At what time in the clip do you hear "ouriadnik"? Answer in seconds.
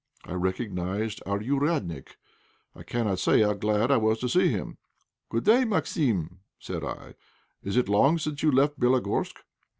1.37-2.15